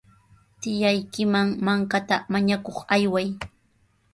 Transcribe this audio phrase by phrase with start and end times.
[0.61, 3.27] Tiyaykiman mankata mañakuq ayway.